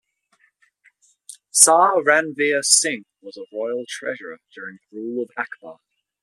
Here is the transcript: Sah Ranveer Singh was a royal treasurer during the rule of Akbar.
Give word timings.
Sah 1.51 1.91
Ranveer 1.99 2.63
Singh 2.65 3.03
was 3.21 3.37
a 3.37 3.45
royal 3.55 3.83
treasurer 3.87 4.39
during 4.51 4.79
the 4.91 4.97
rule 4.97 5.21
of 5.21 5.29
Akbar. 5.37 5.79